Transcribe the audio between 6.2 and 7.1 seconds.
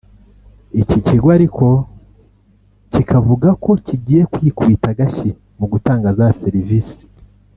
serivisi